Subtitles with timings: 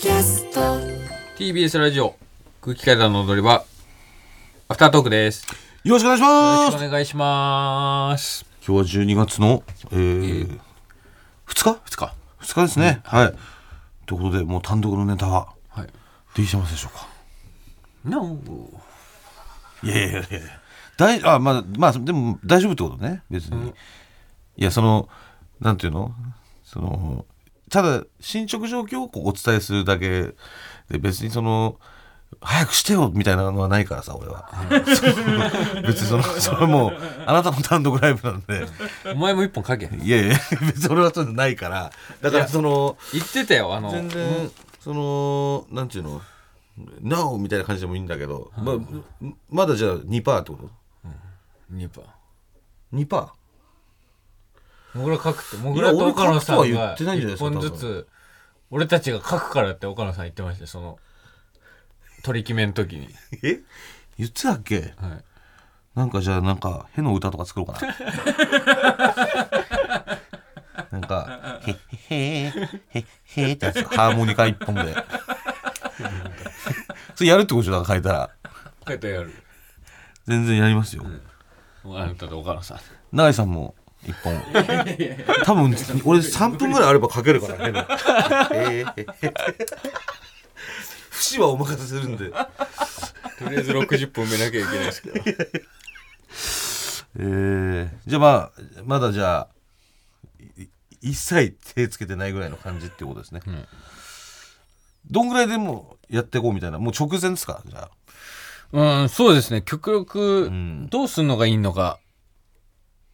[0.00, 0.60] キャスト。
[1.36, 2.14] TBS ラジオ
[2.60, 3.64] 空気階段の踊り場。
[4.68, 5.44] アフタートークです。
[5.82, 6.72] よろしくお願いしよます。
[6.72, 8.46] ろしくお願いします。
[8.64, 10.60] 今日は12月の、えー
[11.46, 13.34] 2日？2日 ?2 日ですね、はい。
[14.06, 15.88] ということでもう単独のネタははい。
[16.36, 17.08] できてますでしょうか
[18.04, 18.38] ？No
[19.82, 20.28] いやいやいやいや。
[20.96, 23.24] 大あまあまあでも大丈夫ってことね。
[23.30, 23.74] 別に、
[24.56, 25.08] いやその
[25.60, 26.12] なんていうの？
[26.64, 27.24] その
[27.68, 30.34] ただ進捗状況をお伝えするだけ
[30.90, 31.78] で別にその
[32.40, 34.50] 早くしてよみたいなのはないからさ俺は、
[35.86, 36.92] 別にそのそれはもう
[37.26, 38.66] あなたの単独ライブなんで。
[39.12, 39.86] お前も一本書け。
[39.86, 41.90] いやいや別に俺はそういうのないから。
[42.20, 43.90] だからその言ってたよあの。
[43.90, 46.20] 全然そのなんていうの
[47.02, 48.76] 「NO」みたいな感じでもいいんだけど、まあ、
[49.50, 50.70] まだじゃあ2%ってこと
[51.72, 52.04] ？2パー。
[53.06, 53.28] 2%?
[54.94, 58.08] もぐら書くってもぐらと岡野さんがってないんじゃない一ですか本ずつ
[58.70, 60.98] 俺たちが書くからって岡野さん言ってましたよその
[62.22, 63.08] 取り決めの時に。
[63.42, 63.60] え？
[64.18, 64.94] 言ってたっけ？
[64.96, 65.24] はい。
[65.94, 67.94] なんかじゃあなんかへの歌とか作ろうかな。
[70.90, 71.76] なんか「へ
[72.08, 72.52] へへ
[72.90, 73.04] へ
[73.50, 74.94] へ」ってやつハーモニカ一本で。
[77.14, 77.72] それやるってことでしょ？
[77.80, 78.30] だから書いたら。
[78.86, 79.32] 書いてやる。
[80.26, 81.04] 全然やりますよ、
[81.84, 82.78] あなたと岡野さん。
[83.12, 83.74] 永井さんも
[84.08, 84.40] 一本。
[85.44, 87.86] 多分俺3分ぐらいあれば書けるからね。
[88.52, 89.04] えー
[91.10, 92.30] 節はお任せするんで。
[92.30, 95.16] とりあえず60分埋めなきゃいけないですけど。
[97.20, 98.52] えー、じゃあまあ
[98.84, 99.48] まだじゃあ
[100.56, 100.68] い
[101.00, 103.66] 一切手つけてないぐらいの感じってことですね、ん。
[105.10, 106.78] どんぐらいでもやっていこうみたいな。
[106.78, 107.62] もう直前ですか？
[107.66, 107.90] じゃ
[108.72, 109.00] あ。
[109.00, 109.62] うん、そうですね。
[109.62, 111.98] 極力ん、どうすんのがいいのか。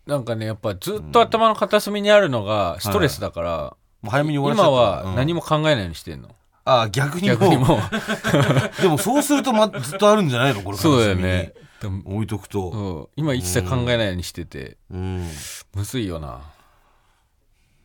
[0.07, 5.09] なんかね、やっぱずっと頭の片隅にあるのがストレスだから、もう早めに終わらせちゃ今った。
[5.09, 6.29] は何も、も考えないようにしてんの。
[6.67, 7.39] ああ逆にもう。
[7.39, 7.81] 逆にもう。
[8.83, 11.55] でもそうすると、ま、ずっとあるんじゃないのこれそうだよね。
[11.81, 12.73] でも置いとくと。
[12.73, 13.11] そう。
[13.17, 15.29] 今一切考えないようにしてて、うん。
[15.75, 16.41] むずいよな。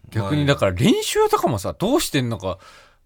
[0.10, 2.58] 逆にだから練習とかもさ、どうしてんのか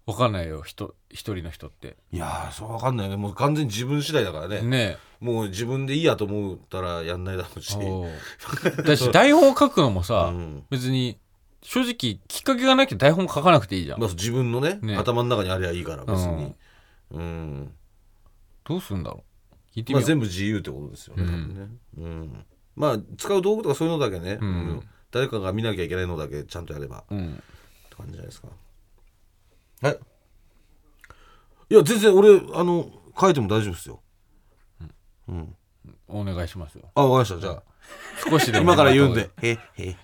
[0.06, 1.96] わかんないよ、人、一人の人って。
[2.12, 3.16] いやーそうわかんないね。
[3.16, 4.60] もう完全に自分次第だからね。
[4.60, 7.78] ねもう自分でいいやと思ったらやんないだろうし。
[8.84, 10.64] だし台本を書くのもさ、うん。
[10.68, 11.18] 別に
[11.62, 14.00] 正直きっかけがなきゃ台本書かなくていいじゃん。
[14.00, 16.54] まあ、自分のねね頭の中にありゃいいから別に。
[17.12, 17.74] うん。
[18.64, 19.24] どうすんだろ
[19.74, 19.78] う。
[19.78, 20.08] 聞いてまあ、みよう。
[20.08, 21.68] 全部自由ってことですよね,、多分ね。
[21.96, 24.48] うん、まあ使う道具とかそういうのだけね、うん。
[24.48, 24.88] うん。
[25.10, 26.98] 誰かが見なきゃいけないのだけちゃんとやれば。
[26.98, 27.42] っうん。
[27.88, 28.48] て感じじゃないですか
[29.84, 29.98] はい
[31.70, 34.00] いや全然俺あの書いても大丈夫ですよ
[36.08, 36.90] お願いしますよ。
[36.94, 37.62] あわかりましたじゃあ
[38.28, 38.64] 少しでも。
[38.64, 39.30] 今から言うんで。
[39.42, 39.96] へへ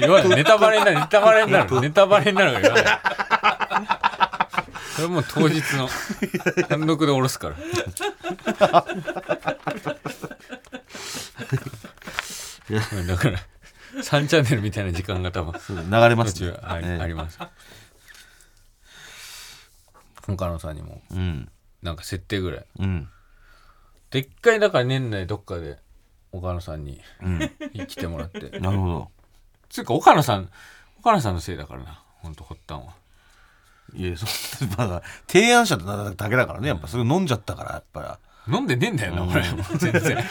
[0.00, 3.00] 言わないネタバレになる、ネタバレになる、ネタバレになるから言わない。
[4.94, 5.88] それもう当日の
[6.68, 7.56] 単独で下ろすから。
[13.06, 13.38] だから、
[14.02, 15.54] 3チャンネルみたいな時間が多分、
[15.90, 17.38] 流れますね途中あり,、ええあります。
[20.28, 21.48] 岡野さんにも、うん。
[21.82, 22.66] なんか設定ぐらい。
[22.80, 23.08] うん。
[24.10, 25.78] でっかいだから年内どっかで
[26.32, 27.86] 岡野さんにうん。
[27.86, 28.50] 来てもらって。
[28.60, 29.10] なるほど。
[29.68, 30.50] つうか岡野さん
[31.00, 32.02] 岡野さんのせいだからな。
[32.20, 32.94] 本当発端は。
[33.94, 36.88] いやそう まだ提案者となだけだからねやっぱ。
[36.88, 38.18] それ飲んじゃったからやっぱ。
[38.50, 39.62] 飲んでねえんだよな俺も。
[39.74, 40.16] う全然。
[40.16, 40.22] り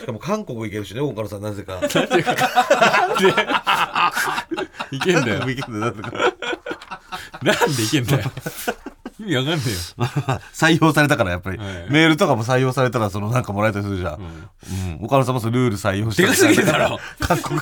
[0.00, 1.78] しかも韓国行けるしね岡野さんなぜか。
[4.90, 5.40] い けんだよ。
[5.40, 6.10] 韓国行けるんだよなぜか
[7.42, 8.30] なんでいけんだよ。
[9.18, 9.76] 意味わかんねえよ。
[10.54, 11.90] 採用されたからやっぱり、はい。
[11.90, 14.20] メールとかも採用されたらそのなんかもらえたりするじゃん、
[14.98, 15.04] うん。
[15.04, 16.98] 岡野さんもそのルール採用してでかすぎるだろ。
[17.20, 17.60] 韓国。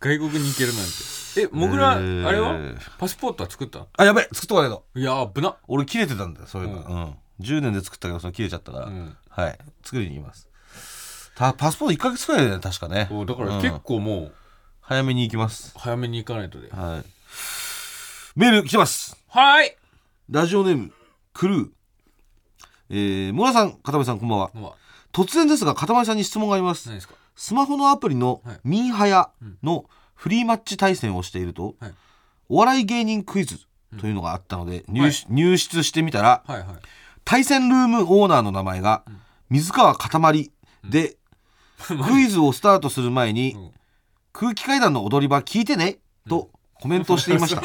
[0.00, 0.92] 外国に行けるなんて。
[1.42, 2.26] えもぐら、えー。
[2.26, 2.56] あれは？
[2.98, 3.86] パスポートは作った？
[3.96, 5.56] あやべえ作っとかないといや危な。
[5.66, 7.14] 俺切れてたんだよそういうの、ううん。
[7.44, 9.16] 10年で作ったけどその切れちゃったから、うん。
[9.28, 9.58] はい。
[9.84, 10.48] 作りに行きます。
[11.36, 13.06] たパスポート1ヶ月くらいだよね確かね。
[13.08, 13.62] そうだからうん。
[13.62, 14.32] 結構もう。
[14.80, 15.74] 早めに行きます。
[15.76, 16.70] 早めに行かないとで。
[16.70, 17.04] はい
[18.38, 19.20] メール来てます。
[19.26, 19.76] はい。
[20.30, 20.92] ラジオネーム
[21.32, 21.68] クルー。
[22.88, 24.76] えー、村さん片目さんこんばんは。
[25.12, 27.00] 突然ですが片目さんに質問があります。
[27.00, 27.14] すか？
[27.34, 28.60] スマホのアプリのはい。
[28.62, 29.30] ミーハヤ
[29.64, 31.94] のフリーマッチ対戦をしていると、はい。
[32.48, 33.58] お笑い芸人クイズ
[33.98, 35.12] というのがあったので、入はい。
[35.28, 36.66] 入室してみたらはいはい。
[37.24, 39.02] 対戦ルームオーナーの名前が
[39.50, 40.52] 水川かたまり
[40.88, 41.16] で、
[42.06, 43.72] クイズをスタートする前に、ん。
[44.32, 45.98] 空気階段の踊り場聞いてね
[46.28, 47.62] とコメントしていました。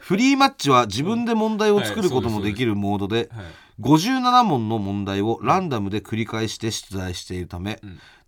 [0.00, 3.44] フリーマッチは自分で問題を作ることもできるモードではい。
[3.80, 7.78] 57問の問題をランダムで繰り返して出題しているため、ん。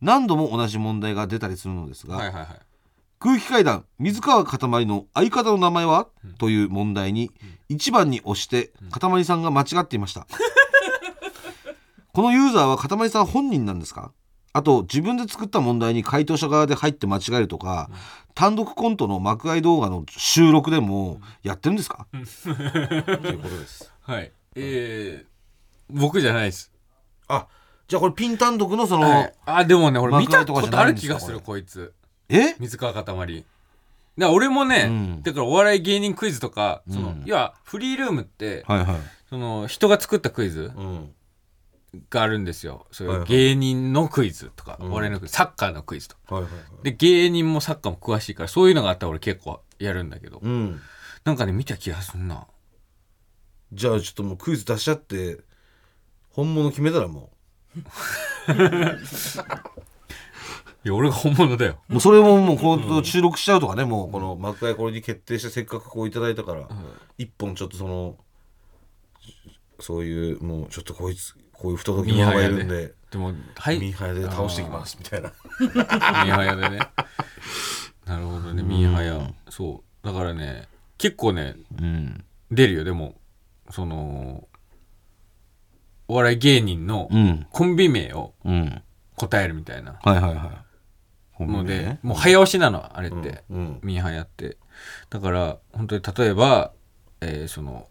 [0.00, 2.18] 何度も同じ問題が出たりするのですが、
[3.20, 6.08] 空気階段水川かたまりの相方の名前は、
[6.38, 7.30] という問題に
[7.70, 10.26] 1番に押してかたまりさんが間違っていました。
[12.12, 14.10] このユーザーはかたまりさん本人なんですか？
[14.56, 17.90] あと自分で作った問題に回答者側で入って間違えるとか、
[18.34, 23.92] 単独コントの幕開動画の収録でもやってるんですか、ということです。
[24.00, 24.32] はい。
[24.54, 25.26] えー、
[25.90, 26.72] 僕じゃないです。
[27.28, 27.48] あ
[27.86, 31.92] じゃあこれピン単独のその、はい、あでもね俺見幕開とかじたことあゃないんですかる気がするこいつ。
[32.30, 32.56] え？
[32.58, 33.44] 水川かたまり。
[34.16, 35.22] だ俺もね、うん。
[35.22, 37.22] だからお笑い芸人クイズとかその、うん。
[37.26, 38.96] 要はフリールームって、はいはい、
[39.28, 41.14] その人が作ったクイズうん、
[42.10, 42.86] があるんですよ。
[42.90, 44.90] そういう芸人のクイズとか、うん。
[44.90, 46.34] お笑いのクイズサッカーのクイズとか。
[46.34, 46.62] はいはいはい。
[46.84, 50.80] で芸人もサッカーも詳しいからそういうのがあったら俺結構やるんだけど、うん。
[51.24, 52.46] なんかね見た気がすんな。
[53.72, 55.38] じゃあちょっともうクイズ出しちゃって
[56.30, 57.32] 本物決めたらも
[60.84, 61.80] いや俺が本物だよ。
[61.88, 66.68] うもうそれももうこう収録しちゃうとかねもうこの幕開これに決定してせっかくこういただいたから
[67.18, 68.16] 一本ちょっとその
[69.80, 72.92] そういうもうちょっとこいつこういう不届き者がいるんで。
[73.10, 73.78] でもはい。
[73.78, 75.32] ミーハヤで倒してきますみたいな。
[75.60, 76.78] ミーハヤでね。
[78.04, 78.62] なるほどね。
[78.62, 80.06] ミーハヤそう。
[80.06, 80.68] だからね
[80.98, 82.24] 結構ねうん。
[82.50, 82.84] 出るよ。
[82.84, 83.14] でも
[83.70, 84.46] その
[86.08, 87.46] お笑い芸人のうん。
[87.50, 88.82] コンビ名をうん。
[89.16, 89.98] 答えるみたいな。
[90.02, 90.62] はいはいは
[91.40, 91.44] い。
[91.46, 93.78] ので、もう早押しなのあれって、うん。
[93.82, 94.56] ミーハヤって。
[95.10, 96.72] だから本当に例えば、
[97.20, 97.88] えーその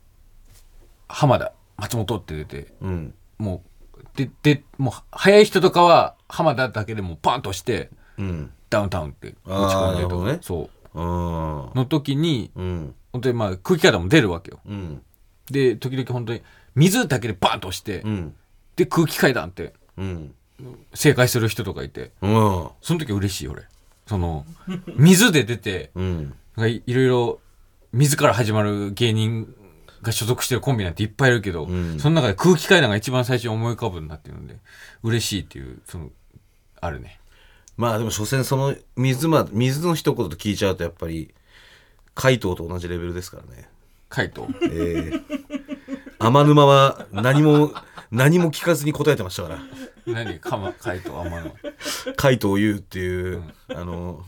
[1.08, 3.64] 浜田松本って出てうんも
[3.98, 8.52] うででもう早い人とかは浜田だけでもうパンと押してうん。
[8.70, 10.40] ダウンタウンって打ち込んでとか、なるほどね。
[10.42, 12.96] そあうの時にうん。
[13.14, 14.60] 本当にまあ空気階段も出るわけよ。
[14.66, 15.02] うん。
[15.52, 16.42] で時々本当に
[16.76, 18.36] 水だけでバンと押して、うん。
[18.76, 20.34] で空気階段ってうん。
[20.94, 22.70] 正解する人とかいてうん。
[22.82, 23.64] その時嬉しい俺。
[24.08, 24.46] その
[24.96, 26.24] 水で出てうん。
[26.56, 27.40] なんかいいろいろ
[27.94, 29.54] 水から始まる芸人
[30.06, 32.00] が所属してるコンビなんていっぱいいるけど、うん。
[32.00, 34.56] その中で空気階段が一番最初に思い浮かぶんだっていうので
[35.04, 36.10] 嬉しいっていうその
[36.80, 37.20] あるね。
[37.78, 41.34] まあでも所詮その水ま水の一言と聞いちゃうとやっぱり
[42.14, 43.68] 怪盗と同じレベルですからね。
[44.08, 45.22] 回答ええ
[46.20, 47.74] 天沼は何も
[48.12, 49.60] 何も聞かずに答えてましたから。
[50.06, 50.40] 何？
[50.40, 51.52] かま回答あんまの
[52.16, 54.24] 怪盗優っていう、あの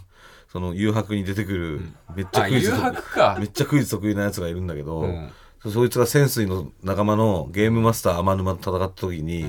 [0.52, 1.82] その誘白に出てくる、
[2.16, 3.38] めっちゃあ誘クイズ得白か。
[3.40, 5.30] めっちゃクイズ得意なやつがいるんだけど、うん
[5.64, 9.46] そそいつが潜水の仲間のゲームマスター天沼と戦った時に、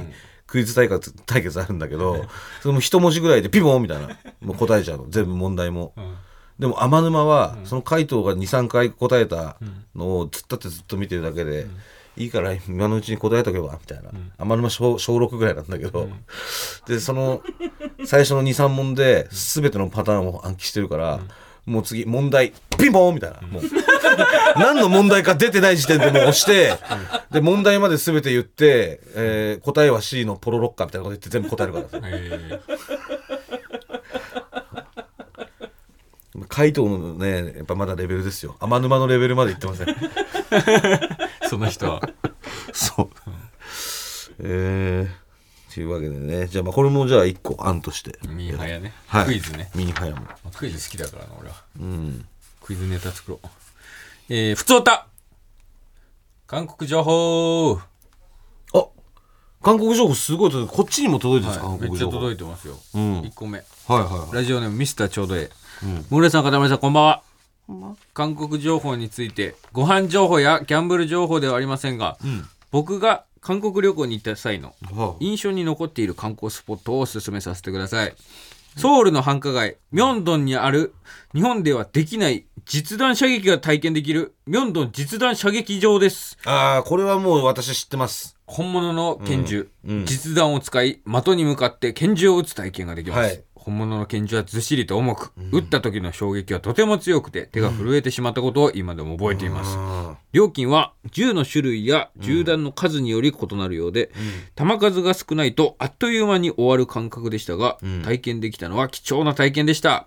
[0.47, 2.27] クイズ対決対決あるんだけど、
[2.63, 4.17] それも一文字ぐらいでピボンみたいな。
[4.41, 5.07] もう答えちゃうの。
[5.09, 6.15] 全部問題も、ん。
[6.59, 9.57] でも天沼は、その回答が23回答えた
[9.95, 11.67] のをずっとってずっと見てるだけで、
[12.17, 16.09] いいから今のうちに答えとけばみたいな、天沼小小6ぐらいなんだけど、
[16.87, 17.43] でその
[18.05, 21.21] 最初の23問で全てのパターンを暗記してるから、
[21.69, 23.41] もう次問題ピンポンみたいな。
[23.47, 23.63] もう。
[24.57, 26.73] 何の問題か出てない時点でもう押して、
[27.31, 32.61] で問題まで全て言って、えー答えは C のポロロッカーみたいなこと言って全部答えるからえ
[36.49, 38.57] 回答のねやっぱまだレベルですよ。
[38.61, 39.87] 天沼のレベルまでいってません。
[39.89, 41.09] ー
[41.49, 42.01] その人は。
[42.73, 43.09] そう。
[44.41, 45.28] えー、
[45.79, 48.19] というわけでね、じゃあまあこれもじゃあ一個案として。
[48.27, 49.27] ミーハヤね、はい。
[49.27, 49.71] クイズね。
[49.77, 50.27] ミニハヤも。
[50.57, 51.55] クイズ好きだからな俺は。
[51.79, 52.27] うん。
[52.61, 53.47] クイズネタ作ろう。
[54.29, 55.07] えー、ふつおた。
[56.49, 57.79] 韓国情報。
[58.75, 58.87] あ
[59.63, 62.09] 韓国情報すごい届いてこっちにも届いてるんですか、はい、めっちゃ。
[62.09, 63.21] 届いてますよ、うん。
[63.21, 63.59] 1個目。
[63.59, 64.35] はいはい。
[64.35, 65.51] ラジオネームミスターちょうどええ。
[65.85, 66.07] うん。
[66.11, 67.23] モレさん、片森さん、こんばんは。
[68.15, 72.49] 韓国情報について、ご飯情報やギャンブル情報ではありませんが、うん。
[72.73, 78.15] 僕が韓国旅行に行った際のは印象に残っている観光スポットをお勧めさせてください。
[78.77, 80.95] ソウルの繁華街、ミョンドンにある
[81.35, 86.39] 日本ではできない実弾射撃が体験できるミョンドン実弾射撃場です。
[86.45, 88.37] あ、ああ、これはもう私知ってます。
[88.47, 104.11] 本物の拳銃、うんうん実弾を使い的に向かって拳銃を撃つ体験ができます、はい本物の拳銃はずっしりと重く、撃った時の衝撃はとても強くて手が震えてしまったことを今でも覚えています、あ料金は銃の種類や銃弾の数により異なるようで、
[104.55, 108.01] 弾数が少ないとあっという間に終わる感覚でしたが、ん。
[108.03, 110.07] 体験できたのは貴重な体験でした、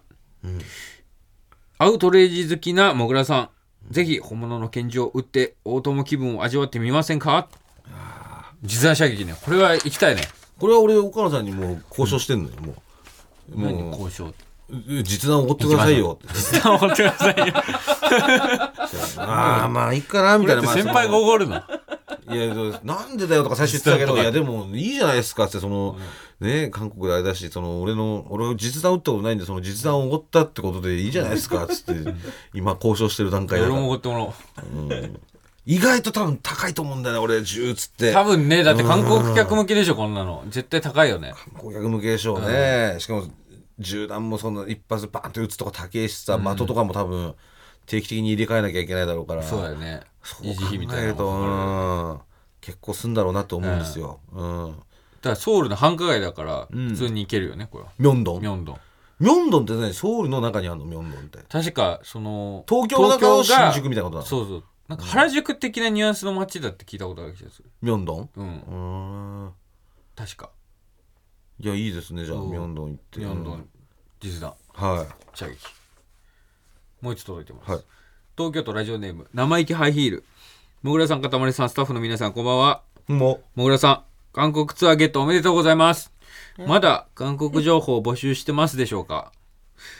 [1.77, 3.51] アウトレイジ好きなもぐらさ
[3.89, 7.47] んぜひ本物の拳銃を撃って大友気分を味わってみませんか？
[8.63, 9.35] 実弾射撃ね。
[9.39, 10.23] これは行きたいね。
[10.23, 12.75] ーこれは俺岡野さんにもう交渉してんのよ、もう。
[13.55, 14.33] 何も交渉？
[14.69, 16.17] う実弾おごってくださいよ。
[16.33, 17.53] 実弾を持ってくださいよ。
[19.17, 20.61] ああ、まあいいかな、みたいな。
[20.61, 21.61] まあ先輩がおごるの？
[22.29, 22.53] いいや
[22.83, 25.97] なんでだよとか最初言ってたけどいやでもいいじゃないですかってその、
[26.39, 32.13] ね韓国であれだしその俺の俺実弾撃ったことないんでその実弾をおごったってことでいいじゃないですかっつって
[32.53, 34.33] 今交渉してる段階だ俺もおごってもらおう。
[35.65, 38.11] 意外と多分高いと思うんだよね俺銃っつって。
[38.13, 40.43] 多分ねだって観光客向けでしょこんなの。
[40.49, 41.33] 絶対高いよね。
[41.57, 43.25] 顧客向けでしょうね、しかも
[43.81, 47.35] 銃弾もそんな一発バーンって撃つとか高いしさ、的とかも多分
[47.85, 50.01] 定期的に入れ替えなきゃいけないだろうからそうだよね。
[50.23, 51.15] そう維持費みたいな考える。
[51.15, 52.19] と、うん、
[52.61, 54.67] 結構すんだろうなと思うんですよ、うん。
[54.71, 57.91] だからソウルの繁華街だから普通に行けるよねこれは。
[57.97, 58.41] ミョンドン。
[58.41, 58.77] ミョンドン。
[59.19, 59.93] ミョンドンって何？
[59.93, 61.39] ソウルの中にあるのミョンドンって。
[61.49, 64.25] 確かその東京の中新宿みたいなことなの？
[64.25, 64.63] そうそう。
[64.87, 67.69] なんか原宿的なニュアンスの街だって聞いたことある気がする。
[67.81, 68.29] ミョンドン？
[68.35, 68.45] うん。
[68.45, 69.53] うーん。
[70.15, 70.51] 確か。
[71.59, 72.47] いやいいですねじゃあう。
[72.47, 73.19] んミョンドン行って。
[73.19, 73.69] ミョンドン
[74.21, 74.53] 実弾。
[74.73, 75.57] は射撃。
[77.01, 77.81] もう一つ届いてます、はい。
[78.37, 80.23] 東京都ラジオネーム生意気ハイヒール。
[80.83, 82.83] もぐらさんかたまりさんスタッフの皆さんこんばんは。
[83.09, 83.41] いも。
[83.55, 86.11] もぐらさん韓国ツアーゲットおめでとうございます。
[86.65, 89.31] まだ韓国情報を募集してますでしょうか？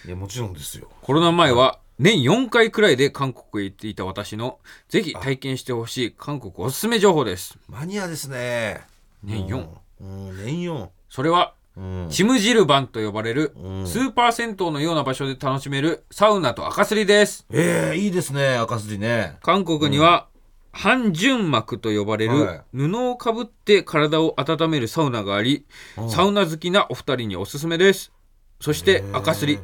[0.06, 0.88] ういやもちろんですよ。
[1.02, 4.60] コロナ前は年4回くらいで韓国へ行っていた私の
[4.90, 7.58] ぜひ体験してほしい韓国おすすめ情報です。
[7.68, 8.82] マニアですね。
[9.24, 9.68] 年4
[10.02, 10.30] うん。
[10.30, 11.61] うん年4それはうん
[12.10, 13.88] チムジルバンと呼ばれるうん。
[13.88, 17.46] スーパー銭湯のような場所で楽しめるサウナと赤すりです。
[17.52, 19.38] ええいいですね赤筋ね。
[19.42, 20.28] 韓国には、
[20.74, 22.78] 半純膜と呼ばれはい。
[22.78, 25.66] る布をかぶって体を温めるサウナがあり、
[26.10, 28.12] サウナ好きなお二人におすすめです。
[28.60, 29.60] そして赤すり。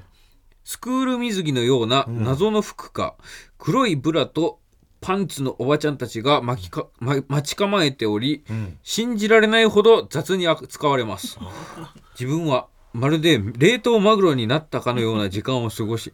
[0.64, 3.16] スクール水着のような謎の服か、
[3.58, 4.60] 黒いブラと
[5.08, 8.78] パンツのおばちゃんたちが巻きか、ま、待ち構えており、ん。
[8.84, 11.40] 信じられないほど雑に扱われます。
[12.20, 16.12] 自分はまるで冷凍マグロになったかのような時間を過ごし、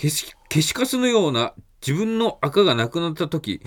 [0.00, 1.52] 消し消しカスのような
[1.86, 3.60] 自分の赤がなくなった時、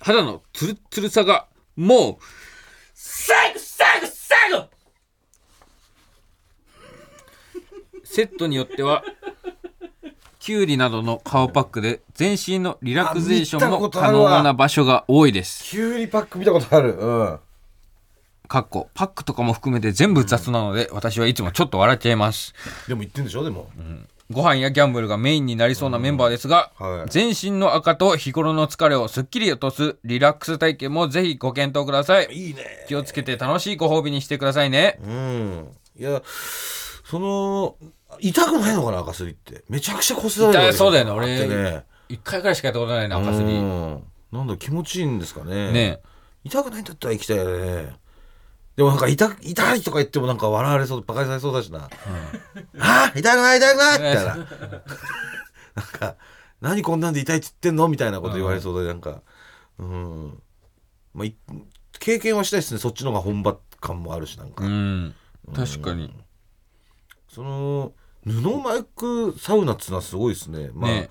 [0.00, 2.24] 肌のツルッツルさがもう
[2.92, 4.68] サグサグサグ
[8.02, 9.04] セットによっては
[10.40, 15.64] キュウリなどの顔パックで全身のリラクゼーションも可能な場所が多いです。
[15.64, 16.94] キュウリパック見たことある。
[16.94, 17.38] うん。
[18.48, 18.88] かっこ。
[18.94, 22.54] パックとかも含めて全部雑なので、私はいつもちょっと笑っちゃいます。
[22.88, 23.70] でも言ってんでしょでも。
[24.30, 27.10] ご飯やギャンブルがメインになりそうなメンバーですが、はい。
[27.10, 32.28] 全身の垢と日頃の疲れをすっきり落とすリラックス体験もぜひご検討ください。
[32.32, 32.86] いいね。
[32.88, 34.98] 気をつけて楽しいご褒美にしてくださいね。
[35.04, 35.68] うん。
[35.98, 36.22] いや
[37.04, 37.76] その
[38.18, 39.64] 痛くないのかな赤すりって。
[39.68, 41.10] めちゃくちゃこすられる痛いそうだよね。
[41.12, 41.84] あってね。
[42.08, 43.58] 一回くらいしかやったことないな赤すうり。
[43.60, 44.02] ん
[44.32, 45.72] なんだ気持ちいいんですかね。
[45.72, 46.00] ね。
[46.44, 47.96] 痛くないんだったら行きたいよね。
[48.76, 51.90] でもなんか痛痛いとか言ってもなんか笑われそうバカにされそうだしな、
[52.78, 54.14] ああ痛くない痛くないみたい。
[54.14, 54.46] ななん
[55.92, 56.16] か
[56.62, 57.88] 何こんなんで痛いっつってんの？
[57.88, 59.22] みたいなこと言われそうでなんか。
[59.78, 60.42] うん。
[61.12, 61.36] まあい
[61.98, 62.80] 経験はしたいですね。
[62.80, 65.14] そっちの方が本場感もあるしなんか、うん。
[65.54, 66.14] 確かに。
[67.28, 67.92] その
[68.26, 70.70] 布マイクサウナっつうのはすごいですね。
[70.74, 71.10] まあね。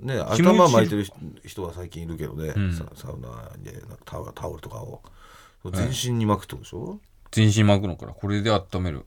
[0.00, 2.72] ね頭巻いてる人人は最近いるけどね、ん。
[2.72, 5.02] ササウナでタオルタオルとかを。
[5.72, 6.98] 全身に巻くってことでしょ、
[7.30, 9.06] 全身巻くのからこれで温める。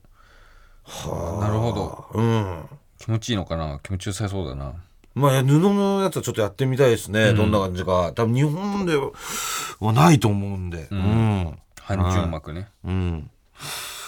[0.88, 2.06] なるほど。
[2.13, 2.63] うん。
[2.98, 3.80] 気持ちいいのかな？
[3.84, 4.74] 気持ちよさそうだな。
[5.15, 8.13] まあ布のやつはちょっとやってみたいですね、どんな感じか。
[8.15, 10.88] 多分日本ではないと思うんで。
[10.92, 11.60] うん。
[11.82, 12.70] 半純膜ね。
[12.84, 13.30] うん、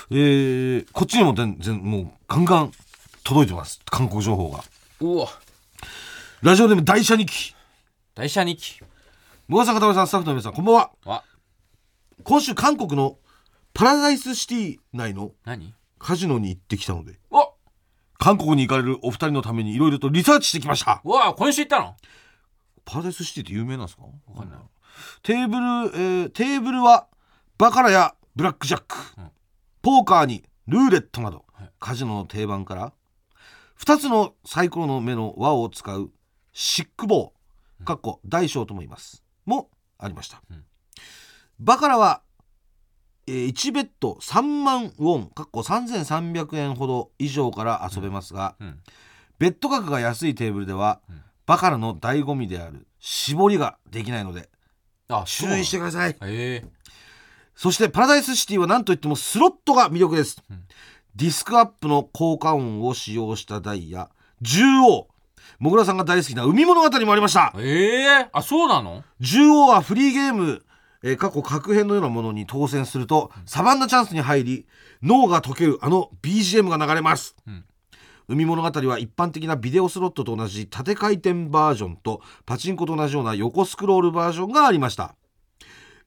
[0.09, 2.71] えー、こっちにも全然もうガンガン
[3.27, 3.81] 届いてます。
[3.91, 4.63] 韓国情報が。
[5.01, 5.27] うわ
[6.41, 7.53] ラジオネーム大社日記。
[8.15, 8.81] 大社日記。
[9.49, 10.91] 小笠方さんスタッフの皆さんこんばんは。
[11.03, 11.23] わ
[12.23, 13.17] 今週韓国の
[13.73, 15.73] パラダイスシティ内の何？
[15.99, 17.53] カジノに行ってきたのでお。
[18.17, 21.01] 韓国に行かれるお二人のためにいろいろとリサーチしてきました。
[21.03, 21.95] うわ今週行ったの？
[22.85, 24.03] パラダイスシティって有名なんですか？
[24.03, 24.59] わかんない。
[25.23, 27.07] テーブル、えーテーブルは
[27.57, 29.31] バカラやブラックジャック、うん。
[29.81, 31.69] ポーカーにルーレットなど、はい。
[31.77, 32.93] カジノの定番から
[33.79, 36.11] 2つのサイコロの目の輪を使う
[36.53, 39.23] シックボーかっこ大小とも言います。
[39.45, 40.63] もありました、うん。
[41.59, 42.21] バカラは、
[43.27, 48.79] えー1ベッド3万ウォンかっこ3300円ほど以上から遊べますが、うん。
[49.39, 51.21] ベッド額が安いテーブルでは、うん。
[51.45, 54.49] バカラの醍醐味である絞りができないので
[55.07, 56.11] あ注意してください。
[56.11, 56.65] へえ。
[57.55, 60.63] そしてパラダイスシティは何といってもスロットが魅力です、うん
[61.17, 64.11] ディスクアップの効果音を使用した台や
[64.43, 65.07] 獣王。
[65.57, 67.51] もぐらさんが大好きな海物語もありました。
[67.57, 68.29] ええ？
[68.31, 69.03] あそうなの？
[69.19, 70.63] 獣王はフリーゲーム、
[71.01, 74.67] えー過去格変のようなものに当選するとサバンナチャンスに入り
[75.01, 77.65] 脳が溶けるあの BGM が流れます、うん。
[78.27, 85.15] 海物語は一般的なビデオスロットと同じ縦回転バージョンとパチンコと同じような横スクロールバージョンがありました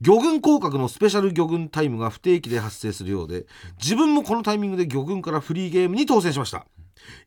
[0.00, 3.46] 魚群広角のスペシャル魚群タイムが不定期で発生するようで
[3.78, 6.66] 自分もこのタイミングで魚群からフリーゲームに当選しました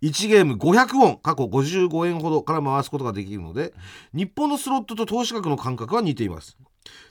[0.01, 3.73] 1ゲーム500ウォン過去55円ほどから回すことができるので
[4.13, 6.57] 日本のスロットと投資額の感覚は似ています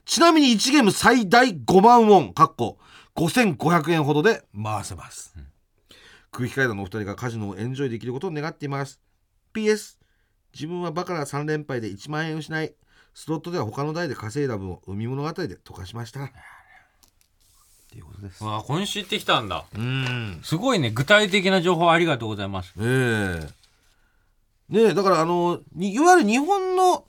[0.04, 2.78] ちなみに1ゲーム最大5万ウォン、かっこ
[3.14, 5.34] 5500円ほどで回せます。
[6.30, 9.00] 空気階段のお二人がカジノをエンジョイできることを願っています。
[9.54, 9.98] PS、
[10.54, 12.74] 自分はバカラ3連敗で1万円失い、
[13.14, 16.24] スロットでは他の台で稼いだ分を海物語で溶かしました。
[16.24, 16.30] っ
[17.90, 18.42] ていうことです。
[18.42, 19.64] わあ今週行ってきたんだ。
[19.76, 20.40] うん。
[20.42, 22.72] すごいね具体的な情報ありがとうございます。
[22.80, 23.62] ええ。
[24.70, 27.04] ねえだからあのにいわゆる日本の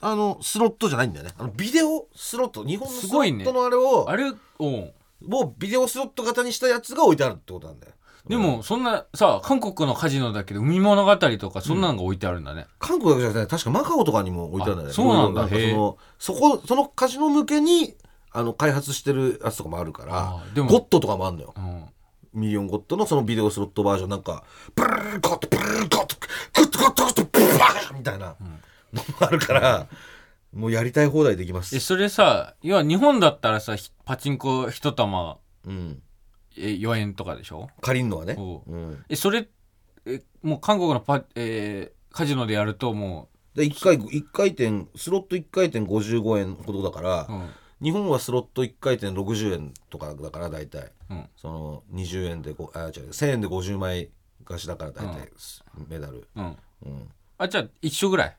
[0.00, 1.32] あのスロットじゃないんだよね。
[1.38, 2.64] あのビデオスロット。
[2.64, 4.94] 日本のスロすごいねットのあれを、あれおう。
[5.24, 7.92] もうビデオスロット型にしたやつが置いてあるってことなんだよ
[8.28, 14.92] でもそんなさ韓国のカジノだけど海物語とかそんなのが置いてあるんだね、韓国だけじゃなくて確かマカオとかにも置いてあるんだよね。
[14.92, 15.46] あそうなんだ。
[15.48, 17.96] いろいろへえそのそこそのカジノ向けに
[18.30, 20.68] あの開発してるやつとかもあるからあでも。
[20.68, 21.54] ゴッドとかもあるのよ。
[21.56, 21.84] うん。
[22.32, 26.06] ミリオンゴッドのそのビデオスロットバージョンなんかブルーゴッドブルーゴッドグ
[26.62, 28.36] ッドゴッドゴッドブーバーみたいな
[28.92, 29.86] のもあるから、
[30.54, 36.02] もうやりたい放題できますえそれさ要は日本だったらさひパチンコ一玉うん
[36.56, 37.68] え4円とかでしょ？
[37.80, 38.36] 借りんのはね。
[38.38, 38.72] おう。
[38.72, 39.04] うん。
[39.08, 39.48] えそれ
[40.06, 47.50] えもう韓国のパ、えーカジノでやるともで1回一回転スロット1回転55円ほどだから、う、うん。
[47.82, 50.92] 日本はスロット1回転60円とかだから大体。
[51.10, 54.10] うん、その20円でごあ違う1000円で50枚
[54.44, 55.30] 貸しだから大体、
[55.88, 58.36] メダル、うん、うん、あじゃあ一緒ぐらい？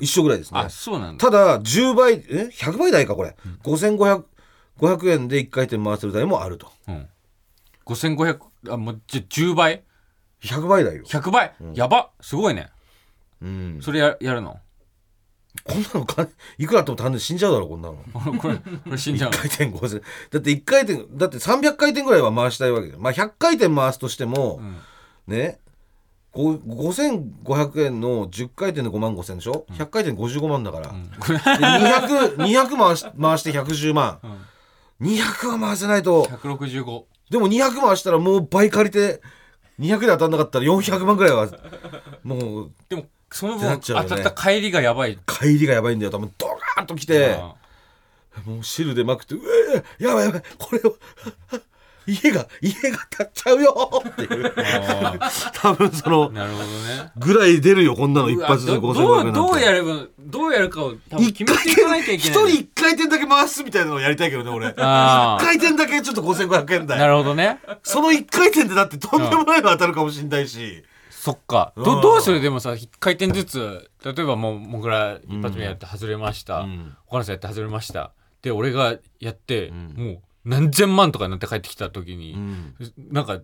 [0.00, 0.60] 一緒ぐらいですね。
[0.60, 1.30] あそうなんだ。
[1.30, 4.24] ただ10倍え？100倍台かこれ、5500
[4.78, 6.68] 500円で1回転回せる台もあると。
[6.88, 7.08] うん
[7.86, 8.38] 5500
[8.72, 9.82] あもうじゃ10倍
[10.42, 12.10] ？100倍台よ、100倍、やば。
[12.20, 12.68] すごいね。
[13.42, 14.58] うん、それややるの？
[15.64, 16.26] こんなのか
[16.58, 17.96] いくらあっても単純に死んじゃうだろこんなの。
[18.40, 23.00] これこれ死んじゃう1回転5000だって1回転だって300回転ぐらいは回したいわけじゃん。
[23.00, 24.76] まあ100回転回すとしても、ん。
[25.26, 25.60] ね？
[26.32, 30.94] ご5500円の10回転で5万5000でしょ、100回転55万だから、で
[31.64, 34.18] 200, 200回し回して110万、
[35.04, 36.24] 200は回せないと。
[36.24, 39.20] 165でも200回したらもう倍借りて
[39.78, 41.48] 200で当たんなかったら400万ぐらいは
[42.22, 45.18] もうでもその分当たった帰りがやばい。
[45.26, 46.10] 帰りがやばいんだよ。
[46.10, 47.34] 多分ドカーンと来て。
[47.34, 47.54] あ
[48.44, 49.40] もう汁でまくって「う
[50.00, 50.96] えやばいやばいこれを
[52.06, 54.54] 家が家が建っちゃうよ」っていう。
[55.20, 57.12] あ多分そのなるほどね。
[57.16, 59.40] ぐらい出るよこんなの一発で5500どど円なんて。
[59.40, 62.48] うどうやればどうやるかを多分決めていかなきゃいけ一ない。
[62.48, 64.68] 人一回転だけ回すみたいなのをやりたいけどね俺。
[64.68, 67.58] 一あ回転だけちょっと5500円あな台るほどね。
[67.82, 70.84] その一回転でだってとんでもないの当たるかもしれないし。
[71.10, 71.72] そっか。
[71.74, 71.84] うん。
[71.84, 72.40] どどうする？
[72.40, 76.94] でもさ一回転ずつ例えばもうもぐら一発目やって外れました、うん。
[77.06, 78.12] 他の人やって外れました。
[78.42, 79.94] で俺がやって、ん。
[79.96, 82.74] もう何千万とかになって帰ってきた時に、うん。
[83.10, 83.40] なんか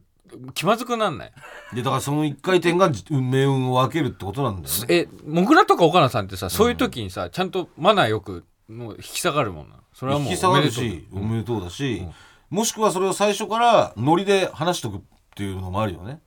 [0.55, 1.33] 気まずくなんない？
[1.75, 4.87] でだからその一回転が命運を分けるってことなんだよね。
[4.89, 11.63] えもぐらとか岡野さんってさそういう時にさ、ちゃんとマナーよくもう引き下がるもんなそれはもう引き下がるしおめでとう。
[11.63, 12.07] だし、
[12.49, 15.01] もしくはそれを最初からノリで話しとくっ
[15.35, 16.21] ていうのもあるよね。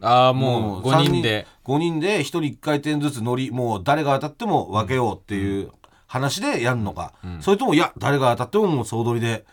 [0.00, 1.46] ああもう5人で。
[1.64, 5.70] 5人で1人1回転ずつノリもう誰が当たっても分けようっていう
[6.06, 9.44] 話でやるのか、それともいや誰が当たってももう総取りで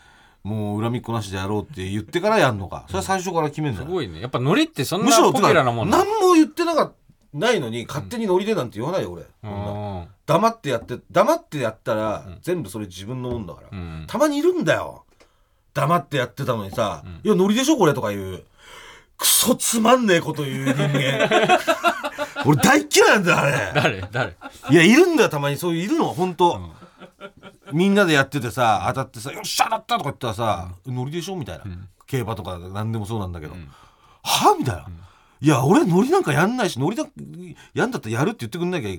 [0.44, 2.86] もう恨みっこなしでやろうって言ってからやるのか。
[2.88, 4.22] それは最初から決めるんだよ、すごいね。
[4.22, 6.92] やっぱノリってそんなむしろポピュラーなもん何も言ってなか
[7.34, 9.52] ないのに勝手にノリでなんて言わないよ俺、こん。
[9.52, 14.06] なうん黙ってやって黙ってやったら、全部それ自分のもんだから、うん。
[14.08, 15.04] たまにいるんだよ。
[15.74, 18.44] 黙ってやってたのにさ「いやノリでしょこれ」とか言う。
[19.18, 21.60] クソつまんねえこと言う人間。
[22.46, 23.72] 俺大っ嫌いなんだよあれ。
[23.76, 24.08] 誰？
[24.12, 24.36] 誰？
[24.72, 25.58] いやいるんだよたまに。
[25.58, 26.60] そういういるの本当、
[27.74, 31.64] みんなでやっててさ当たってさ「よっしゃ当たった!」とか言ったらさ「ノリでしょ?」みたいな、
[32.08, 33.56] 競馬とか何でもそうなんだけど
[34.24, 34.86] 「はみたいな。
[35.44, 37.04] いや俺ノリなんかやんないしノリだ
[37.74, 38.90] やんだったらやるって言ってくんなきゃ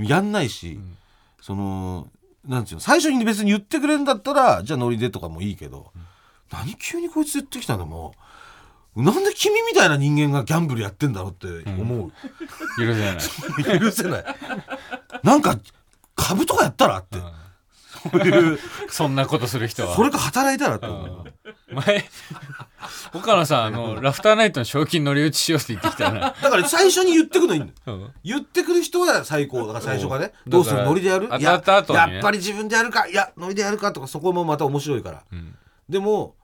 [0.00, 0.78] やんないし、
[1.40, 2.06] その
[2.44, 5.90] なんていうの最初に別に言ってくれるんだったらじゃあノリでとかもいいけど、
[6.52, 8.14] 何急にこいつ言ってきたのも
[8.94, 9.02] う。
[9.02, 12.12] なんで君みたいな人間がギャンブルやってんだろうって思う、
[12.80, 13.14] 許せ
[13.64, 13.78] ない。
[13.80, 14.24] 許せない。
[15.22, 15.58] なんか
[16.16, 17.18] 株とかやったらって、
[18.02, 18.58] そういう
[18.88, 19.94] そんなことする人は。
[19.96, 21.24] それか働いたらって思う、
[21.74, 22.04] 前
[23.14, 28.10] 岡野さんあのラフターナイトの賞金乗り打ちしようって言ってきたな、だから最初に言ってくのいいんだようん。
[28.22, 30.32] 言ってくる人は最高だから最初がね。
[30.46, 30.50] うん。
[30.50, 31.28] どうするノリでやる？
[31.28, 32.14] 当いやたった後にね。
[32.14, 33.08] やっぱり自分でやるか？
[33.08, 33.92] いやノリでやるか？
[33.92, 35.24] とかそこもまた面白いから。
[35.32, 35.54] うん。
[35.88, 36.36] でも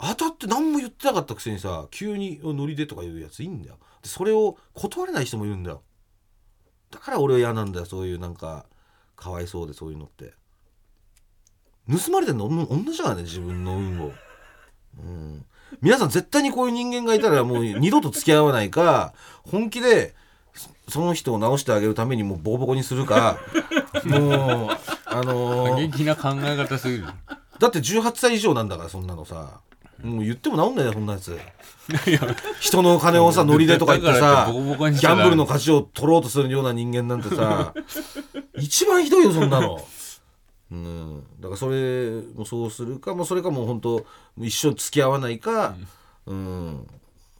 [0.00, 3.78] 当たって何も言ってなかったくせにさ急にノリでとか言うやついいんだよ。
[4.02, 5.82] でそれを断れない人もいるんだよ。
[6.90, 8.66] だから俺は嫌なんだよそういうなんか
[9.14, 10.32] かわいそうでそういうのって
[11.90, 12.48] 盗まれてんの？
[12.48, 14.12] 同じだからね自分の運を、
[14.98, 15.44] うん、
[15.80, 19.12] 皆さん絶対にこういう人間がいたらもう二度と付き合わないか
[19.44, 20.14] 本気で
[20.54, 23.38] そその人を直してあげるためにもうボコボコにするか
[24.04, 24.70] もう
[25.06, 27.06] あのー元気な考え方すぎる。
[27.58, 29.60] だって18歳以上なんだからそんなのさ。
[30.02, 31.38] もう言っても治んないよそんなやつ。
[32.60, 37.74] 人の金をさノリでとか言ってさってボコボコにしギャンブルの勝ちを取ろうとするような人間なんてさ
[38.56, 39.78] 一番ひどいよそんなの。
[40.72, 44.06] うん、だからそれもそうするかもうそれかもう本当
[44.38, 45.74] 一生付き合わないか、
[46.26, 46.86] うん。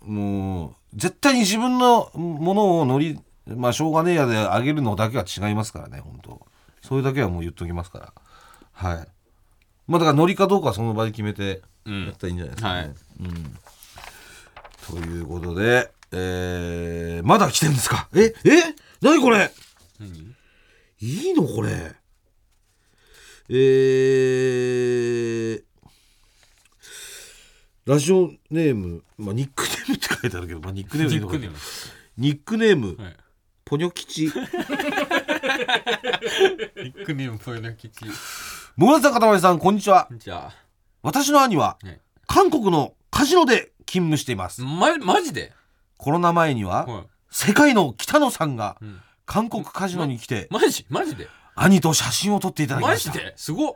[0.02, 6.46] もう絶対に自分のものを乗りまあしょうがねえやであげるのだけは違いますからね本当。
[6.82, 8.12] それだけはもう言っときますから。
[8.72, 9.08] はい。
[9.86, 12.06] まあだから乗りかどうかはその場で決めてうん。
[12.06, 12.78] やったらいいんじゃないですか、ね。
[12.80, 12.94] はい。
[14.96, 18.08] うん、ということで、えー、まだ来てるんですか？
[18.14, 18.74] ええ？
[19.00, 19.52] 何これ？
[20.00, 20.34] 何？
[21.00, 21.92] いいのこれ
[23.52, 25.62] えー、
[27.84, 31.40] ラジオネーム、まあ、ニックネーム って書いてあるけど、まあ、ニックネームでいいのかな
[32.16, 32.86] ニックネーム。
[32.86, 33.16] ニックネーム、はい。
[33.64, 34.26] ポニョ吉。
[34.26, 34.34] ニッ
[37.04, 38.04] クネームポイの吉。
[38.76, 40.06] もぐらさんかたまりさんこんにちは。
[40.12, 40.52] じゃ
[41.02, 44.62] 私の兄はあ、ね、韓国のカジノで勤務しています。
[44.62, 45.52] まマジで？
[45.96, 47.06] コロナ前にははい。
[47.30, 49.00] 世界の北野さんがうん。
[49.26, 50.86] 韓国カジノに来てマジ？
[50.88, 51.26] マジで？
[51.62, 53.24] 兄と写真を撮っていただきマジました。
[53.24, 53.74] ですごっ。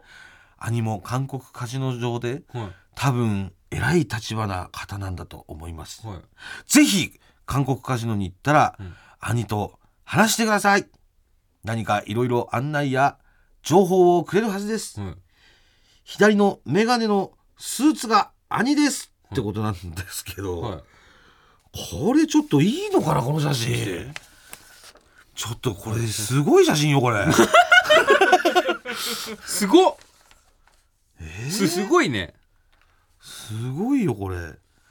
[0.59, 2.73] 兄も韓国カジノ場ではい。
[2.95, 6.07] 多分偉い立場な方なんだと思います。
[6.07, 6.19] はい。
[6.67, 7.13] ぜひ
[7.45, 8.95] 韓国カジノに行ったら、うん。
[9.21, 10.87] 兄と話してください。
[11.63, 13.19] 何かいろいろ案内や
[13.63, 15.01] 情報をくれるはずです。
[15.01, 15.15] はい。
[16.05, 20.83] 左のメガネのスーツが兄ですってことなんですけど、はい。
[22.01, 24.15] これちょっといいのかなこの写真
[25.35, 27.27] ちょっとこれすごい写真よこれ
[29.43, 29.97] すごっ。
[31.51, 32.35] すすごいね。
[33.21, 34.37] すごいよこれ。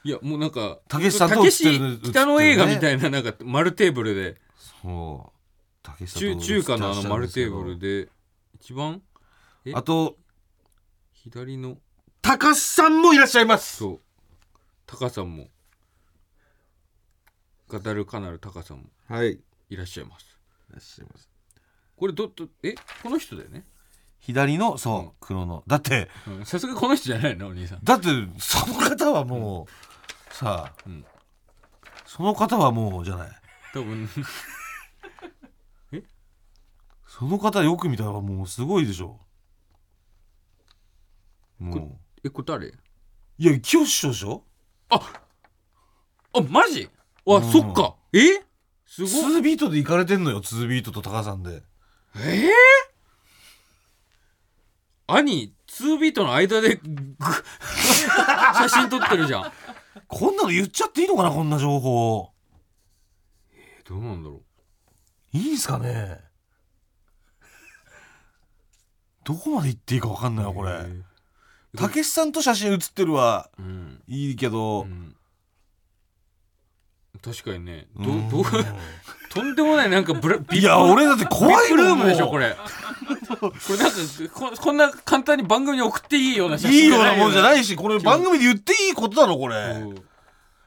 [0.06, 4.38] いやもうなんかたけしさんと北の映画みたいいななんか丸テーブルで。
[4.82, 5.34] そう。
[5.82, 8.10] 竹下中中華のあの丸テーブルでで
[8.56, 9.02] 一番？
[9.66, 9.74] え？
[9.74, 10.18] あと
[11.12, 11.78] 左の。
[12.22, 13.78] 高須さんもいらっしゃいます。
[13.78, 14.00] そう。
[14.86, 15.48] タカさんも。
[17.68, 18.84] ガダルカナルタカさんも。
[19.08, 19.34] はい。
[19.34, 20.38] いいらっしゃいます。
[20.72, 21.30] らっしゃいます。
[21.96, 22.76] これどどえ？
[23.02, 23.66] この人だよね
[24.26, 25.12] 左のそう、うん。
[25.20, 25.64] 黒の。
[25.68, 26.46] だってうん。
[26.46, 27.84] さすがこの人じゃないのお兄さん。
[27.84, 28.08] だって
[28.40, 29.68] その方はも
[30.32, 31.06] う、さあ、うん。
[32.06, 33.32] その方はもうじゃない。
[33.74, 34.08] 多分。
[37.06, 39.20] その方よく見たらもうすごいでしょ。
[41.60, 42.80] もえこれ誰う
[43.38, 44.44] いや清志師匠でしょ？
[44.90, 45.02] あ
[46.50, 46.90] マジ？
[47.26, 47.52] わ、うん。
[47.52, 47.96] そっか。
[48.14, 48.20] え？
[48.88, 51.62] すごい2ビートで行かれてんのよ2ビートと高さんで。
[52.16, 52.93] ええ
[55.16, 57.16] 兄2ビートの間でぐ
[58.58, 59.52] 写真撮ってるじゃん。
[60.08, 62.32] こんなの言っちゃっていいのかなこんな情報
[63.54, 64.42] えどうなんだろ
[65.34, 66.20] いいんすかね。
[69.24, 70.72] どこまで行っていいか分かんないわうこれ。
[70.86, 71.04] え
[71.76, 75.16] たけしさんと写真写ってるはうん、いいけど、うん、
[77.22, 77.88] 確かにね。
[77.96, 78.30] どうん。
[78.30, 78.44] どう？
[79.34, 82.56] とんでもないなんかブラビいや俺だって怖いもんルームでしょこれ。
[82.56, 83.98] これなんか
[84.34, 89.94] ここんな簡単に番組に送っていいような写いいようなもんじゃないいしこれ番組で言っていいことだろこれ、う。
[89.94, 90.04] ん